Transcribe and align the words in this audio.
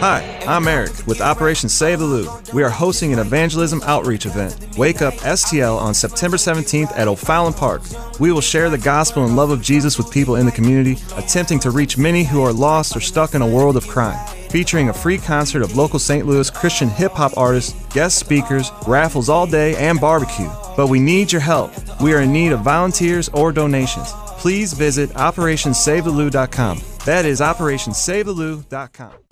Hi, 0.00 0.22
I'm 0.46 0.66
Eric 0.66 1.06
with 1.06 1.20
Operation 1.20 1.68
Save 1.68 1.98
the 1.98 2.06
Lou. 2.06 2.30
We 2.54 2.62
are 2.62 2.70
hosting 2.70 3.12
an 3.12 3.18
evangelism 3.18 3.82
outreach 3.84 4.24
event, 4.24 4.78
Wake 4.78 5.02
Up 5.02 5.12
STL, 5.12 5.78
on 5.78 5.92
September 5.92 6.38
17th 6.38 6.90
at 6.96 7.06
O'Fallon 7.06 7.52
Park. 7.52 7.82
We 8.18 8.32
will 8.32 8.40
share 8.40 8.70
the 8.70 8.78
gospel 8.78 9.26
and 9.26 9.36
love 9.36 9.50
of 9.50 9.60
Jesus 9.60 9.98
with 9.98 10.10
people 10.10 10.36
in 10.36 10.46
the 10.46 10.52
community, 10.52 10.96
attempting 11.16 11.58
to 11.60 11.70
reach 11.70 11.98
many 11.98 12.24
who 12.24 12.42
are 12.42 12.50
lost 12.50 12.96
or 12.96 13.00
stuck 13.00 13.34
in 13.34 13.42
a 13.42 13.46
world 13.46 13.76
of 13.76 13.86
crime. 13.88 14.26
Featuring 14.48 14.88
a 14.88 14.94
free 14.94 15.18
concert 15.18 15.60
of 15.60 15.76
local 15.76 15.98
St. 15.98 16.26
Louis 16.26 16.48
Christian 16.48 16.88
hip 16.88 17.12
hop 17.12 17.36
artists, 17.36 17.74
guest 17.92 18.18
speakers, 18.18 18.72
raffles 18.88 19.28
all 19.28 19.46
day, 19.46 19.76
and 19.76 20.00
barbecue. 20.00 20.48
But 20.78 20.86
we 20.86 20.98
need 20.98 21.30
your 21.30 21.42
help. 21.42 21.74
We 22.00 22.14
are 22.14 22.22
in 22.22 22.32
need 22.32 22.52
of 22.52 22.60
volunteers 22.60 23.28
or 23.34 23.52
donations. 23.52 24.10
Please 24.38 24.72
visit 24.72 25.10
OperationSaveTheLou.com. 25.10 26.80
That 27.04 27.26
is 27.26 27.42
OperationSaveTheLou.com. 27.42 29.29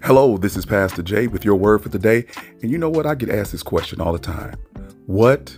Hello, 0.00 0.36
this 0.36 0.56
is 0.56 0.64
Pastor 0.66 1.02
Jay 1.02 1.28
with 1.28 1.44
your 1.44 1.54
word 1.54 1.82
for 1.82 1.88
the 1.88 1.98
day. 1.98 2.24
And 2.60 2.70
you 2.72 2.78
know 2.78 2.88
what? 2.88 3.06
I 3.06 3.14
get 3.14 3.28
asked 3.28 3.52
this 3.52 3.62
question 3.62 4.00
all 4.00 4.12
the 4.12 4.18
time 4.18 4.56
What 5.06 5.56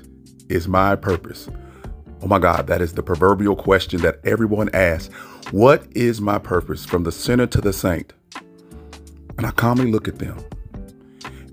is 0.51 0.69
my 0.69 0.97
purpose? 0.97 1.48
Oh 2.20 2.27
my 2.27 2.38
God, 2.38 2.66
that 2.66 2.83
is 2.83 2.93
the 2.93 3.02
proverbial 3.02 3.57
question 3.57 4.02
that 4.02 4.19
everyone 4.24 4.69
asks. 4.74 5.15
What 5.51 5.87
is 5.93 6.20
my 6.20 6.38
purpose 6.38 6.84
from 6.84 7.05
the 7.05 7.12
sinner 7.12 7.47
to 7.47 7.60
the 7.60 7.73
saint? 7.73 8.12
And 9.38 9.47
I 9.47 9.51
calmly 9.52 9.91
look 9.91 10.09
at 10.09 10.19
them 10.19 10.38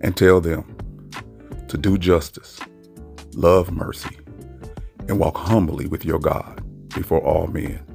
and 0.01 0.17
tell 0.17 0.41
them 0.41 0.75
to 1.69 1.77
do 1.77 1.97
justice, 1.97 2.59
love 3.35 3.71
mercy, 3.71 4.17
and 5.07 5.17
walk 5.19 5.37
humbly 5.37 5.87
with 5.87 6.03
your 6.03 6.19
God 6.19 6.61
before 6.93 7.21
all 7.21 7.47
men. 7.47 7.85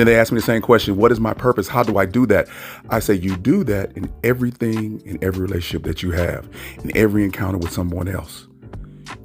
Then 0.00 0.06
they 0.06 0.18
ask 0.18 0.32
me 0.32 0.38
the 0.38 0.46
same 0.46 0.62
question 0.62 0.96
What 0.96 1.12
is 1.12 1.20
my 1.20 1.34
purpose? 1.34 1.68
How 1.68 1.82
do 1.82 1.98
I 1.98 2.06
do 2.06 2.24
that? 2.24 2.48
I 2.88 3.00
say, 3.00 3.12
You 3.12 3.36
do 3.36 3.62
that 3.64 3.94
in 3.98 4.10
everything, 4.24 5.02
in 5.04 5.22
every 5.22 5.42
relationship 5.42 5.82
that 5.82 6.02
you 6.02 6.10
have, 6.12 6.48
in 6.82 6.96
every 6.96 7.22
encounter 7.22 7.58
with 7.58 7.70
someone 7.70 8.08
else. 8.08 8.46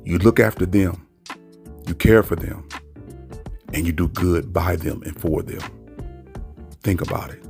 You 0.04 0.18
look 0.18 0.38
after 0.38 0.66
them, 0.66 1.08
you 1.88 1.96
care 1.96 2.24
for 2.24 2.36
them, 2.36 2.68
and 3.74 3.88
you 3.88 3.94
do 3.94 4.10
good 4.10 4.52
by 4.52 4.76
them 4.76 5.02
and 5.04 5.18
for 5.18 5.42
them. 5.42 5.62
Think 6.82 7.00
about 7.00 7.30
it. 7.30 7.42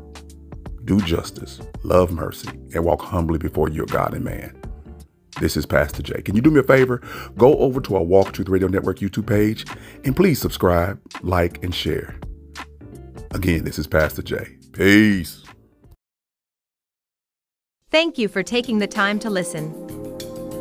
Do 0.86 1.02
justice, 1.02 1.62
love 1.82 2.12
mercy, 2.12 2.50
and 2.76 2.86
walk 2.86 3.02
humbly 3.02 3.40
before 3.40 3.70
your 3.70 3.88
God 3.88 4.14
and 4.14 4.24
man. 4.24 4.56
This 5.40 5.58
is 5.58 5.66
Pastor 5.66 6.04
Jay. 6.04 6.22
Can 6.22 6.36
you 6.36 6.44
do 6.44 6.52
me 6.52 6.60
a 6.60 6.64
favor? 6.64 7.02
Go 7.40 7.58
over 7.58 7.82
to 7.82 7.96
our 7.96 8.04
Walk 8.04 8.34
Truth 8.34 8.50
Radio 8.50 8.68
Network 8.68 9.00
YouTube 9.00 9.26
page 9.26 9.66
and 10.04 10.16
please 10.16 10.40
subscribe, 10.40 11.02
like, 11.24 11.64
and 11.64 11.74
share. 11.74 12.20
Again, 13.36 13.66
this 13.66 13.78
is 13.78 13.86
Pastor 13.86 14.22
Jay. 14.22 14.56
Peace. 14.72 15.44
Thank 17.92 18.18
you 18.18 18.30
for 18.30 18.44
taking 18.44 18.80
the 18.80 18.88
time 18.88 19.20
to 19.20 19.30
listen. 19.30 19.74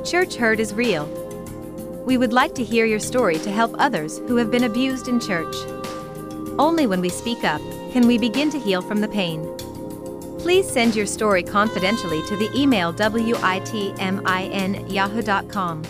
Church 0.05 0.35
hurt 0.35 0.59
is 0.59 0.75
real. 0.75 1.07
We 2.05 2.19
would 2.19 2.33
like 2.33 2.53
to 2.57 2.65
hear 2.65 2.85
your 2.85 2.99
story 2.99 3.39
to 3.39 3.53
help 3.53 3.77
others 3.79 4.19
who 4.27 4.35
have 4.35 4.51
been 4.51 4.65
abused 4.65 5.07
in 5.07 5.21
church. 5.21 5.55
Only 6.59 6.89
when 6.89 7.01
we 7.01 7.11
speak 7.11 7.45
up 7.45 7.61
can 7.93 8.09
we 8.09 8.19
begin 8.19 8.51
to 8.51 8.59
heal 8.59 8.83
from 8.83 9.01
the 9.01 9.07
pain. 9.07 9.57
Please 10.41 10.69
send 10.69 10.97
your 10.97 11.07
story 11.07 11.45
confidentially 11.45 12.27
to 12.27 12.37
the 12.37 12.51
email 12.61 12.93
witmin 12.93 14.93
yahoo.com. 14.93 15.83